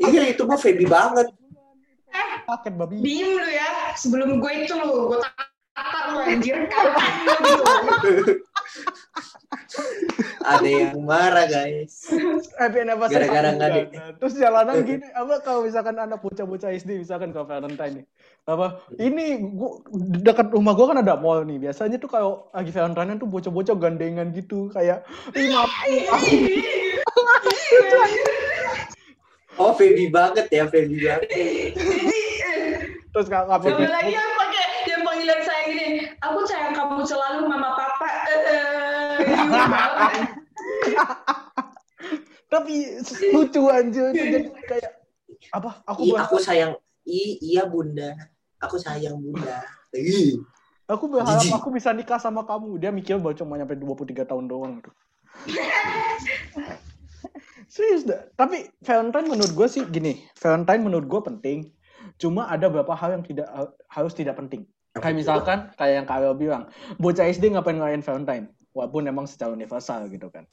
Iya 0.00 0.34
itu 0.34 0.42
mah 0.42 0.58
Feby 0.58 0.90
banget. 0.90 1.30
paket 2.50 2.74
babi. 2.74 2.98
Diem 2.98 3.38
lu 3.38 3.46
ya. 3.46 3.94
Sebelum 3.94 4.42
gue 4.42 4.52
itu 4.66 4.74
lu. 4.74 5.14
Gue 5.14 5.18
lu 6.10 6.18
anjir. 6.26 6.56
Kapan 6.66 7.12
gitu. 7.24 7.62
Ada 10.40 10.66
yang 10.66 10.98
marah 11.04 11.46
guys. 11.46 12.10
happy 12.58 12.82
anniversary 12.82 13.28
Gara-gara 13.28 13.50
nggak 13.54 13.70
Terus 14.18 14.34
jalanan 14.38 14.82
gini, 14.82 15.06
apa 15.14 15.42
kalau 15.44 15.62
misalkan 15.66 15.94
anak 16.00 16.18
bocah-bocah 16.22 16.74
SD 16.74 17.02
misalkan 17.06 17.30
kalau 17.30 17.46
Valentine 17.46 18.02
nih. 18.02 18.06
Apa? 18.48 18.82
Ini 18.98 19.38
gua, 19.54 19.84
dekat 20.22 20.50
rumah 20.50 20.74
gua 20.74 20.90
kan 20.90 20.98
ada 21.02 21.14
mall 21.18 21.46
nih. 21.46 21.70
Biasanya 21.70 22.02
tuh 22.02 22.10
kalau 22.10 22.50
lagi 22.50 22.72
Valentine 22.74 23.20
tuh 23.20 23.28
bocah-bocah 23.30 23.76
gandengan 23.78 24.32
gitu 24.34 24.70
kayak 24.74 25.06
lima 25.34 25.66
Oh 29.60 29.76
Feby 29.76 30.08
banget 30.08 30.46
ya 30.50 30.64
Feby 30.66 30.96
banget. 31.04 31.30
terus 33.10 33.26
nggak 33.26 33.42
nggak 33.50 33.60
gini. 35.90 36.06
Aku 36.22 36.46
sayang 36.46 36.74
kamu 36.74 37.02
selalu 37.02 37.50
mama 37.50 37.74
papa. 37.74 38.08
Eh, 38.30 38.40
eh, 38.46 39.18
tapi 42.50 42.98
lucu 43.30 43.70
anjir 43.70 44.10
jadi 44.10 44.50
kayak 44.66 44.90
apa 45.54 45.86
aku 45.86 46.10
berharap, 46.10 46.26
aku 46.30 46.36
sayang. 46.42 46.74
I, 47.06 47.38
iya 47.42 47.66
bunda. 47.66 48.14
Aku 48.62 48.78
sayang 48.78 49.18
bunda. 49.18 49.66
Aku 50.90 51.06
berharap 51.06 51.46
aku 51.54 51.70
bisa 51.70 51.94
nikah 51.94 52.18
sama 52.18 52.42
kamu 52.42 52.82
dia 52.82 52.90
mikir 52.90 53.14
baru 53.22 53.38
cuma 53.38 53.54
nyampe 53.54 53.78
23 53.78 54.26
tahun 54.26 54.50
doang 54.50 54.82
tuh 54.82 54.90
serius 57.70 58.02
dah 58.02 58.26
tapi 58.34 58.66
Valentine 58.82 59.30
menurut 59.30 59.54
gue 59.54 59.68
sih 59.70 59.86
gini 59.86 60.26
Valentine 60.42 60.82
menurut 60.82 61.06
gue 61.06 61.20
penting 61.22 61.70
cuma 62.18 62.50
ada 62.50 62.66
beberapa 62.66 62.98
hal 62.98 63.14
yang 63.14 63.22
tidak 63.22 63.46
harus 63.86 64.18
tidak 64.18 64.34
penting 64.34 64.66
kayak 64.90 65.16
misalkan 65.16 65.58
kayak 65.78 65.94
yang 66.02 66.06
Karel 66.08 66.34
bilang 66.34 66.66
bocah 66.98 67.30
SD 67.30 67.54
ngapain 67.54 67.78
ngelain 67.78 68.02
Valentine? 68.02 68.50
Walaupun 68.74 69.06
emang 69.06 69.26
secara 69.26 69.54
universal 69.54 70.10
gitu 70.10 70.30
kan. 70.30 70.46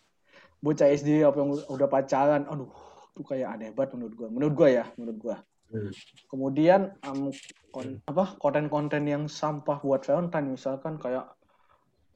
Bocah 0.61 0.89
SD 0.89 1.25
apa 1.25 1.37
yang 1.41 1.53
udah 1.57 1.87
pacaran 1.89 2.45
aduh 2.45 2.69
itu 3.13 3.21
kayak 3.25 3.57
aneh 3.57 3.69
banget 3.73 3.97
menurut 3.97 4.13
gue 4.13 4.27
menurut 4.29 4.53
gue 4.53 4.69
ya 4.77 4.85
menurut 4.93 5.17
gue 5.17 5.37
Hmm. 5.67 5.91
kemudian 6.31 6.95
em, 7.03 7.27
kon- 7.75 7.99
apa 8.07 8.39
konten-konten 8.39 9.03
yang 9.03 9.27
sampah 9.27 9.83
buat 9.83 9.99
Valentine 10.07 10.55
misalkan 10.55 10.95
kayak 10.95 11.27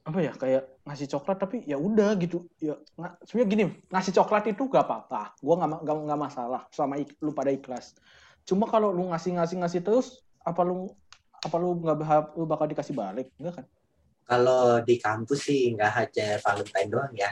apa 0.08 0.20
ya 0.24 0.32
kayak 0.32 0.64
ngasih 0.88 1.12
coklat 1.12 1.36
tapi 1.36 1.60
ya 1.68 1.76
udah 1.76 2.16
gitu. 2.16 2.48
Ya 2.64 2.80
nga- 2.96 3.20
sebenarnya 3.28 3.50
gini 3.52 3.64
ngasih 3.92 4.14
coklat 4.16 4.48
itu 4.56 4.72
gak 4.72 4.88
apa-apa. 4.88 5.36
Gua 5.44 5.60
nggak 5.60 5.68
ma- 5.68 5.82
nggak 5.84 5.98
nggak 6.00 6.22
masalah 6.32 6.62
sama 6.72 6.96
ik- 6.96 7.20
lu 7.20 7.36
pada 7.36 7.52
ikhlas. 7.52 7.92
Cuma 8.48 8.72
kalau 8.72 8.96
lu 8.96 9.12
ngasih 9.12 9.36
ngasih 9.36 9.58
ngasih 9.68 9.82
terus 9.84 10.24
apa 10.48 10.64
lu 10.64 10.88
apa 11.42 11.56
lu 11.58 11.74
nggak 11.82 11.98
berharap 11.98 12.26
lu 12.38 12.46
bakal 12.46 12.66
dikasih 12.70 12.94
balik 12.94 13.28
enggak 13.42 13.62
kan 13.62 13.66
Kalau 14.30 14.80
di 14.86 14.96
kampus 15.02 15.50
sih 15.50 15.74
nggak 15.76 15.92
hanya 15.92 16.28
Valentine 16.40 16.90
doang 16.90 17.14
ya. 17.18 17.32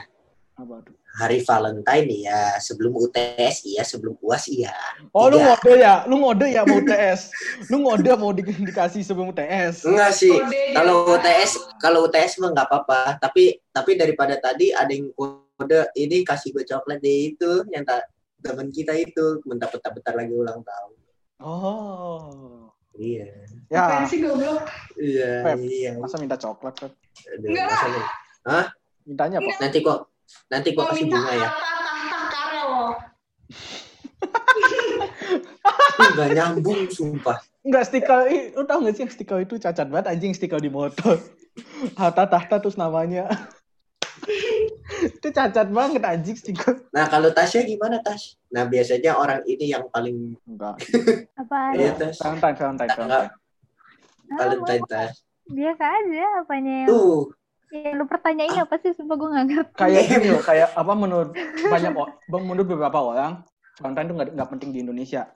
apa 0.60 0.74
tuh 0.84 0.94
Hari 1.10 1.42
Valentine 1.42 2.06
iya, 2.06 2.54
sebelum 2.62 2.94
UTS 2.94 3.66
iya, 3.66 3.82
sebelum 3.82 4.14
UAS 4.22 4.46
iya. 4.46 4.70
oh 5.10 5.26
lu 5.26 5.42
Tiga. 5.42 5.46
ngode 5.58 5.72
ya 5.74 5.94
lu 6.06 6.14
ngode 6.22 6.46
ya 6.52 6.62
mau 6.62 6.78
UTS 6.78 7.20
lu 7.66 7.76
ngode 7.82 8.10
mau 8.14 8.30
di- 8.30 8.66
dikasih 8.68 9.02
sebelum 9.02 9.34
UTS 9.34 9.90
Enggak 9.90 10.12
sih. 10.14 10.30
Kodenya. 10.30 10.74
Kalau 10.78 10.94
UTS, 11.10 11.50
kalau 11.82 11.98
UTS 12.06 12.32
mah 12.38 12.50
nggak 12.54 12.66
apa-apa. 12.68 13.18
Tapi 13.18 13.58
tapi 13.74 13.98
daripada 13.98 14.38
tadi 14.38 14.70
ada 14.70 14.90
yang 14.92 15.10
kode 15.16 15.90
ini 15.98 16.22
kasih 16.22 16.54
gue 16.54 16.62
coklat 16.62 17.02
deh 17.02 17.34
itu 17.34 17.66
yang 17.74 17.82
tak 17.82 18.06
teman 18.40 18.70
kita 18.70 18.94
itu 18.96 19.42
bentar-bentar 19.44 20.14
lagi 20.16 20.32
ulang 20.32 20.62
tahun. 20.62 20.94
oh 21.40 22.69
Iya. 23.00 23.24
ya 23.66 23.78
Apaan 23.80 24.04
sih 24.04 24.20
goblok? 24.20 24.60
Iya, 24.94 25.40
Pep. 25.40 25.56
iya. 25.62 25.90
masa 25.96 26.20
minta 26.20 26.36
coklat 26.36 26.74
kan 26.76 26.92
Aduh, 27.32 27.48
Enggak 27.48 27.66
masa 27.66 27.86
lu- 27.88 28.10
mintanya 29.08 29.36
apa 29.40 29.50
Nanti 29.58 29.78
kok 29.80 29.98
nanti 30.46 30.68
kok 30.70 30.84
kasih 30.86 31.04
bunga 31.08 31.32
ya. 31.32 31.48
Enggak 36.00 36.28
nyambung 36.32 36.80
sumpah. 36.88 37.38
Enggak 37.60 37.84
stiker, 37.86 38.20
ih, 38.26 38.42
lu 38.54 38.64
tau 38.64 38.80
gak 38.80 38.94
sih 38.94 39.02
yang 39.04 39.12
stiker 39.12 39.38
itu 39.38 39.54
cacat 39.56 39.86
banget 39.86 40.06
anjing 40.08 40.32
stiker 40.32 40.56
di 40.56 40.68
motor. 40.68 41.20
Harta 41.94 42.24
tahta 42.24 42.56
terus 42.58 42.76
namanya. 42.76 43.28
Itu 44.90 45.28
cacat 45.30 45.68
banget 45.70 46.02
anjing 46.02 46.36
stiker. 46.36 46.86
Nah, 46.90 47.06
kalau 47.06 47.30
Tasya 47.30 47.62
gimana, 47.62 48.02
Tas? 48.02 48.36
Nah, 48.50 48.66
biasanya 48.66 49.14
orang 49.14 49.40
ini 49.46 49.70
yang 49.70 49.86
paling 49.88 50.34
Enggak. 50.44 50.82
Apa? 51.38 51.74
Tas. 51.96 52.18
Valentine, 52.18 52.56
Valentine, 52.58 52.90
Enggak. 52.98 53.26
Valentine. 54.30 54.38
Valentine, 54.38 54.84
Tas. 54.90 55.14
Biasa 55.50 55.82
aja 55.82 56.26
apanya 56.38 56.74
yang, 56.86 56.90
Tuh, 56.94 57.34
yang 57.74 57.94
lu 57.98 58.06
pertanyain 58.06 58.54
apa 58.54 58.74
sih? 58.78 58.94
Sumpah 58.94 59.18
gue 59.18 59.28
gak 59.34 59.46
ngerti. 59.50 59.78
Kayak 59.78 60.02
gini 60.06 60.28
loh, 60.30 60.42
kayak 60.46 60.68
apa 60.78 60.92
menurut 60.94 61.30
banyak 61.58 61.92
menurut 62.30 62.66
beberapa 62.70 62.98
orang 63.02 63.42
Valentine 63.82 64.06
itu 64.06 64.14
nggak 64.14 64.28
nggak 64.36 64.50
penting 64.54 64.70
di 64.70 64.78
Indonesia. 64.84 65.26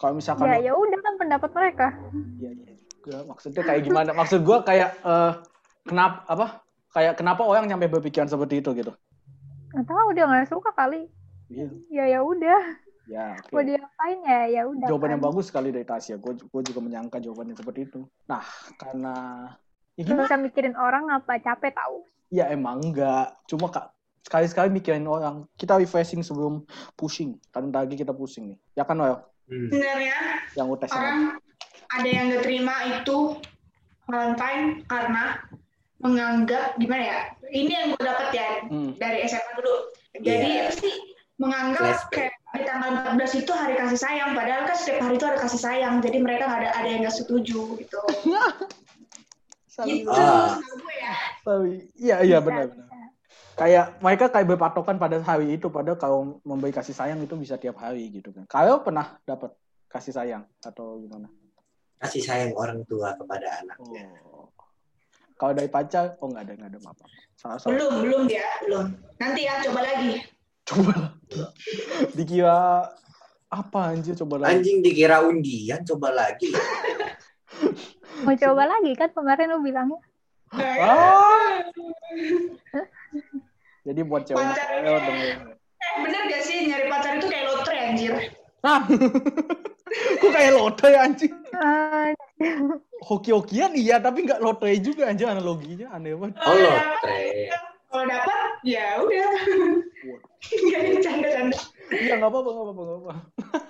Kalau 0.00 0.16
misalkan 0.16 0.48
Ya 0.48 0.70
ya 0.70 0.72
udah 0.72 0.98
kan 1.02 1.14
pendapat 1.20 1.50
mereka. 1.52 1.86
Iya, 2.40 2.50
iya 2.56 2.72
juga. 2.78 3.16
Maksudnya 3.26 3.62
kayak 3.66 3.82
gimana? 3.82 4.10
Maksud 4.14 4.40
gua 4.46 4.62
kayak 4.62 4.94
eh 5.02 5.32
kenapa 5.84 6.22
apa? 6.30 6.46
Kayak 6.92 7.16
kenapa 7.16 7.42
orang 7.42 7.64
nyampe 7.66 7.88
berpikiran 7.88 8.28
seperti 8.28 8.60
itu 8.60 8.70
gitu? 8.76 8.92
Gak 9.72 9.84
tahu 9.88 10.08
dia 10.12 10.28
nggak 10.28 10.48
suka 10.52 10.70
kali. 10.76 11.08
Iya. 11.48 11.68
Ya 11.88 12.04
ya 12.18 12.20
udah. 12.20 12.62
Ya, 13.10 13.34
oke. 13.34 13.50
Mau 13.50 13.64
diapain 13.66 14.18
ya? 14.22 14.40
Ya 14.46 14.62
udah. 14.68 14.86
Jawaban 14.86 15.18
yang 15.18 15.22
kan. 15.24 15.28
bagus 15.32 15.50
sekali 15.50 15.74
dari 15.74 15.82
Tasya. 15.88 16.20
Gue 16.22 16.62
juga 16.62 16.80
menyangka 16.80 17.18
jawabannya 17.18 17.56
seperti 17.58 17.90
itu. 17.90 18.00
Nah, 18.30 18.44
karena 18.78 19.14
ya 19.98 20.02
gimana? 20.06 20.28
usah 20.30 20.38
mikirin 20.38 20.76
orang 20.78 21.10
apa 21.10 21.40
capek 21.42 21.74
tahu. 21.74 22.06
Ya 22.30 22.48
emang 22.52 22.80
enggak. 22.80 23.34
Cuma 23.50 23.72
kak 23.72 23.90
sekali-sekali 24.22 24.70
mikirin 24.70 25.08
orang. 25.08 25.48
Kita 25.58 25.76
refreshing 25.80 26.22
sebelum 26.22 26.62
pushing. 26.94 27.40
Kan 27.50 27.74
lagi 27.74 27.98
kita 27.98 28.14
pusing 28.14 28.54
nih. 28.54 28.58
Ya 28.78 28.86
kan 28.86 29.00
Noel? 29.00 29.18
Hmm. 29.50 29.68
sebenarnya 29.68 30.16
yang 30.54 30.70
UTS 30.70 30.94
orang 30.94 31.36
ada 31.92 32.08
yang 32.08 32.24
nggak 32.32 32.42
terima 32.46 32.74
itu 32.88 33.36
Valentine 34.08 34.86
karena 34.88 35.36
menganggap 36.02 36.74
gimana 36.76 37.02
ya 37.02 37.18
ini 37.48 37.70
yang 37.70 37.86
gue 37.94 38.02
dapat 38.02 38.28
ya 38.34 38.48
Hmm. 38.66 38.90
dari 38.98 39.22
SMA 39.24 39.52
dulu 39.54 39.74
jadi 40.18 40.48
Iya. 40.50 40.62
apa 40.66 40.72
sih 40.76 40.94
menganggap 41.38 41.96
kayak 42.10 42.34
di 42.52 42.62
tanggal 42.68 42.90
14 43.16 43.40
itu 43.40 43.52
hari 43.54 43.74
kasih 43.74 43.98
sayang 43.98 44.36
padahal 44.36 44.68
kan 44.68 44.76
setiap 44.76 44.98
hari 45.00 45.16
itu 45.16 45.24
ada 45.24 45.38
kasih 45.40 45.60
sayang 45.62 45.94
jadi 46.04 46.18
mereka 46.20 46.44
nggak 46.46 46.60
ada 46.66 46.70
ada 46.76 46.88
yang 46.90 47.00
nggak 47.06 47.16
setuju 47.16 47.60
gitu 47.80 47.98
gitu 49.88 50.10
Ah. 50.12 50.60
gue 50.60 50.94
ya 51.00 51.14
iya 51.96 52.16
iya 52.22 52.38
benar 52.38 52.68
benar. 52.68 52.88
Kayak 53.52 54.00
mereka 54.00 54.32
kayak 54.32 54.48
berpatokan 54.48 54.96
pada 54.96 55.20
hari 55.20 55.60
itu 55.60 55.68
pada 55.68 55.92
kalau 55.92 56.40
memberi 56.40 56.72
kasih 56.72 56.96
sayang 56.96 57.20
itu 57.20 57.36
bisa 57.36 57.60
tiap 57.60 57.76
hari 57.76 58.08
gitu 58.08 58.32
kan. 58.32 58.48
Kalau 58.48 58.80
pernah 58.80 59.20
dapat 59.28 59.52
kasih 59.92 60.08
sayang 60.16 60.48
atau 60.64 60.96
gimana? 60.96 61.28
Kasih 62.00 62.24
sayang 62.24 62.56
orang 62.56 62.80
tua 62.88 63.12
kepada 63.12 63.60
anaknya. 63.60 64.08
Oh. 64.24 64.41
Kalau 65.42 65.58
dari 65.58 65.66
pacar, 65.66 66.14
oh 66.22 66.30
nggak 66.30 66.42
ada 66.46 66.52
nggak 66.54 66.70
ada 66.70 66.78
apa. 66.86 67.04
Salah 67.34 67.58
salah. 67.58 67.74
belum 67.74 67.92
belum 68.06 68.22
ya 68.30 68.46
belum 68.62 68.86
nanti 69.18 69.40
ya 69.42 69.58
coba 69.66 69.80
lagi 69.82 70.22
Coba 70.62 70.92
lagi. 70.94 71.42
Dikira 72.14 72.86
apa 73.50 73.80
anjir 73.90 74.14
coba 74.14 74.46
lagi. 74.46 74.62
Anjing 74.62 74.78
dikira 74.86 75.26
undian, 75.26 75.82
coba 75.82 76.14
lagi. 76.14 76.54
Mau 78.22 78.38
coba 78.38 78.62
lagi 78.70 78.94
kan 78.94 79.10
kemarin 79.10 79.50
lu 79.50 79.58
bilangnya. 79.66 79.98
Ah. 80.54 81.66
Jadi 83.82 84.00
buat 84.06 84.22
cewek 84.22 84.38
Pacar. 84.38 84.86
cewek 84.86 85.02
denger. 85.02 85.36
Eh, 85.58 85.92
bener 86.06 86.20
gak 86.30 86.42
sih 86.46 86.70
nyari 86.70 86.86
pacar 86.86 87.18
itu 87.18 87.26
kayak 87.26 87.44
lotre 87.50 87.74
anjir 87.74 88.14
Ah. 88.62 88.82
Kok 90.22 90.30
kayak 90.32 90.52
lotre 90.56 90.96
anjing? 90.96 91.34
Ah, 91.52 92.14
Hoki-hokian 93.04 93.76
iya, 93.76 94.00
tapi 94.00 94.24
nggak 94.24 94.40
lotre 94.40 94.72
juga 94.80 95.10
anjir 95.10 95.28
analoginya 95.28 95.92
aneh 95.92 96.16
banget. 96.16 96.38
Oh, 96.38 96.48
Kalau 96.48 96.62
lotre. 96.64 97.20
dapat- 97.44 97.70
kalau 97.92 98.04
dapat 98.08 98.50
ya 98.64 98.86
udah 98.98 99.30
nggak 100.40 100.80
ada 100.80 100.98
canda-canda 100.98 101.58
Iya 101.92 102.12
nggak 102.16 102.30
apa-apa 102.32 102.48
nggak 102.48 102.64
apa-apa 102.64 102.82
nggak 102.82 103.00
apa. 103.04 103.12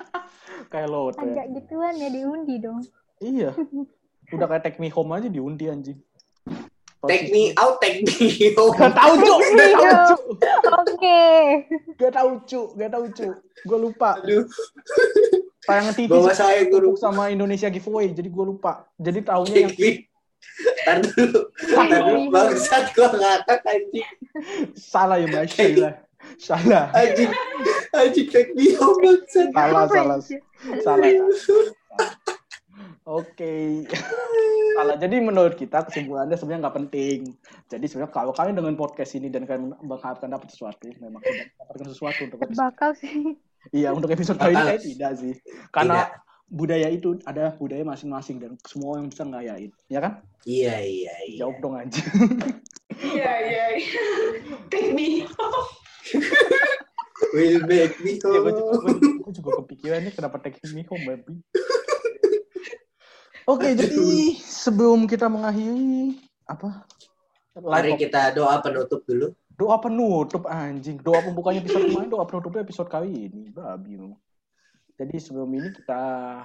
kayak 0.73 0.89
lotre. 0.89 1.27
Agak 1.27 1.47
gituan 1.53 1.95
ya 1.99 2.09
diundi 2.09 2.55
dong. 2.63 2.81
Iya. 3.19 3.51
Udah 4.31 4.47
kayak 4.47 4.63
take 4.63 4.79
me 4.79 4.89
home 4.89 5.11
aja 5.11 5.27
diundi 5.27 5.67
anjing. 5.67 5.99
Take 7.03 7.35
me 7.35 7.51
out, 7.59 7.83
take 7.83 8.07
me 8.07 8.55
home. 8.55 8.79
Gak 8.79 8.95
tau 8.95 9.13
cuk, 9.19 9.41
gak 9.59 9.71
tau 9.75 9.87
cuk, 10.07 10.21
Oke. 10.71 11.23
gak 11.99 12.13
tau 12.15 12.31
cuk, 12.47 12.69
gak 12.79 12.91
tau 12.95 13.05
cuk. 13.11 13.35
Gue 13.67 13.79
lupa. 13.79 14.23
Aduh, 14.23 14.47
Tayangan 15.63 15.95
TV 15.95 16.11
bawa 16.11 16.31
saya 16.35 16.63
guru. 16.71 16.95
sama 16.95 17.31
Indonesia 17.31 17.67
giveaway, 17.71 18.11
jadi 18.15 18.31
gue 18.31 18.45
lupa. 18.47 18.87
Jadi 18.99 19.19
tahunya 19.23 19.57
yang 19.67 19.75
Take 19.75 19.83
me. 19.83 19.91
Tar 20.83 20.99
dulu. 21.03 21.41
Tar 21.55 21.87
dulu. 21.87 22.19
Bangsat 22.35 22.85
gua 22.95 23.09
ngakak 23.15 23.63
anjing. 23.63 24.07
salah 24.75 25.19
ya 25.23 25.27
Mas 25.31 25.51
Sheila. 25.55 25.91
Salah, 26.39 26.87
Anjing. 26.95 27.31
Anjing 27.95 28.27
take 28.31 28.51
me 28.55 28.75
home 28.79 28.99
bangsat. 29.03 29.51
salah, 29.55 29.87
salah, 29.91 30.19
salah. 30.83 31.11
Oke, 33.03 33.83
salah. 34.79 34.95
Jadi 34.95 35.17
menurut 35.19 35.55
kita 35.55 35.83
kesimpulannya 35.83 36.39
sebenarnya 36.39 36.63
nggak 36.65 36.77
penting. 36.87 37.19
Jadi 37.67 37.85
sebenarnya 37.91 38.15
kalau 38.15 38.31
kalian 38.31 38.55
dengan 38.55 38.75
podcast 38.75 39.19
ini 39.19 39.27
dan 39.27 39.43
kalian 39.43 39.75
mengharapkan 39.83 40.31
dapat 40.31 40.49
sesuatu, 40.49 40.87
memang 41.03 41.19
tidak 41.21 41.51
mendapatkan 41.59 41.87
sesuatu 41.91 42.21
untuk 42.31 42.39
episode. 42.41 42.63
Bakal 42.63 42.91
sih. 42.95 43.15
Iya, 43.71 43.95
untuk 43.95 44.11
episode 44.11 44.43
kali 44.43 44.59
ini 44.59 44.65
saya 44.67 44.81
tidak 44.83 45.13
sih. 45.23 45.35
Karena 45.71 46.11
budaya 46.51 46.91
itu 46.91 47.15
ada 47.23 47.55
budaya 47.55 47.87
masing-masing 47.87 48.43
dan 48.43 48.59
semua 48.67 48.99
yang 48.99 49.07
bisa 49.07 49.23
ngayain, 49.23 49.71
ya 49.87 50.03
kan? 50.03 50.19
Iya, 50.43 50.83
iya, 50.83 51.15
iya. 51.31 51.47
Jawab 51.47 51.63
dong 51.63 51.79
aja. 51.79 52.03
iya 53.07 53.33
iya 53.39 53.65
iya. 53.79 54.03
take 54.67 54.91
me 54.91 55.23
Will 57.31 57.63
make 57.65 57.95
me 58.03 58.19
ya, 58.19 58.35
gue 58.35 58.51
juga, 58.51 58.75
home. 58.75 58.99
gue- 58.99 59.19
gue 59.23 59.33
juga 59.39 59.51
kepikiran 59.63 59.99
nih 60.05 60.13
kenapa 60.13 60.37
take 60.43 60.59
me 60.75 60.83
home, 60.83 61.05
baby. 61.07 61.39
Oke, 63.49 63.75
jadi 63.75 64.39
sebelum 64.39 65.11
kita 65.11 65.27
mengakhiri 65.27 66.15
apa? 66.47 66.87
Mari 67.59 67.99
kita 67.99 68.33
doa 68.33 68.63
penutup 68.63 69.03
dulu. 69.05 69.35
doa 69.53 69.77
penutup 69.79 70.49
anjing. 70.49 70.99
Doa 70.99 71.21
pembukanya 71.23 71.63
episode 71.63 71.87
kemarin, 71.91 72.11
doa 72.11 72.25
penutupnya 72.25 72.63
episode 72.65 72.89
kali 72.89 73.31
ini. 73.31 73.53
Babi 73.53 73.99
memang. 74.01 74.19
Jadi 74.97 75.17
sebelum 75.19 75.51
ini 75.53 75.69
kita 75.75 76.03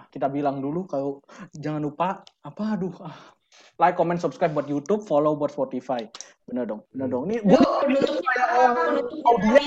kita 0.09 0.27
bilang 0.27 0.57
dulu 0.57 0.89
kalau 0.89 1.21
jangan 1.53 1.83
lupa 1.83 2.25
apa 2.41 2.63
aduh 2.73 2.95
ah, 3.05 3.37
like, 3.77 3.95
comment, 3.95 4.19
subscribe 4.19 4.53
buat 4.53 4.65
YouTube, 4.65 5.05
follow 5.05 5.37
buat 5.37 5.53
Spotify. 5.53 6.01
Bener 6.49 6.65
dong, 6.65 6.81
bener 6.91 7.07
dong. 7.11 7.23
Ini 7.29 7.35
Yuk, 7.45 7.71
penutupnya 7.85 8.43
apa? 8.49 8.81
Penutupnya 8.97 9.63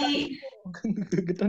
gitu. 1.31 1.47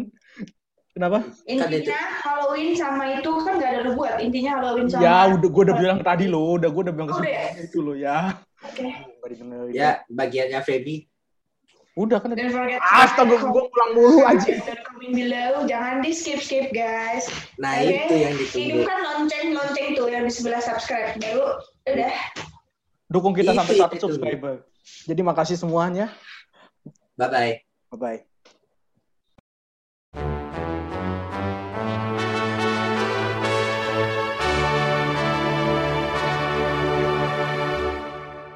Kenapa? 0.91 1.23
Intinya 1.47 2.01
Halloween 2.19 2.75
sama 2.75 3.15
itu 3.15 3.31
kan 3.47 3.63
gak 3.63 3.69
ada 3.71 3.79
lu 3.87 3.95
buat. 3.95 4.19
Intinya 4.19 4.59
Halloween 4.59 4.91
sama. 4.91 5.03
Ya 5.07 5.17
udah 5.31 5.49
gue 5.49 5.63
udah 5.71 5.77
bilang 5.79 5.99
tadi 6.03 6.25
loh, 6.27 6.59
udah 6.59 6.67
gue 6.67 6.81
udah 6.83 6.95
bilang 6.95 7.09
Oh, 7.09 7.19
udah 7.23 7.31
ya? 7.31 7.43
kesimpulannya 7.55 7.63
itu 7.71 7.79
loh 7.79 7.95
ya. 7.95 8.17
Oke. 8.67 8.87
Didengerin. 9.31 9.71
Ya, 9.71 9.89
bagiannya 10.11 10.59
Feby. 10.67 10.95
Udah 11.95 12.19
kan. 12.23 12.35
Astaga, 12.35 13.35
gue 13.39 13.63
pulang 13.71 13.91
mulu 13.95 14.19
aja. 14.27 14.51
Dan 14.51 14.79
comment 14.83 15.13
below. 15.15 15.63
Jangan 15.67 16.03
di 16.03 16.11
skip 16.11 16.39
skip 16.43 16.71
guys. 16.75 17.27
Nah, 17.59 17.79
Oke? 17.79 17.95
itu 17.95 18.15
yang 18.15 18.33
ditunggu. 18.35 18.63
Hidupkan 18.63 18.99
lonceng 19.03 19.47
lonceng 19.55 19.87
tuh 19.95 20.07
yang 20.11 20.23
di 20.27 20.31
sebelah 20.31 20.59
subscribe. 20.63 21.15
Baru 21.19 21.59
udah. 21.87 22.13
Dukung 23.11 23.35
kita 23.35 23.51
Itu, 23.51 23.59
sampai 23.59 23.73
satu 23.75 23.95
subscriber. 23.99 24.63
Jadi 25.07 25.21
makasih 25.23 25.55
semuanya. 25.59 26.11
Bye-bye. 27.19 27.63
Bye 27.91 27.99
bye. 27.99 28.30